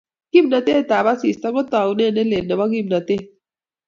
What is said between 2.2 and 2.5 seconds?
lel